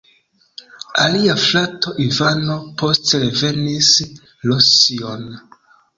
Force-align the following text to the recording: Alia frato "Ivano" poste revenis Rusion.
Alia 1.01 1.35
frato 1.43 1.93
"Ivano" 2.05 2.57
poste 2.81 3.19
revenis 3.25 3.93
Rusion. 4.53 5.29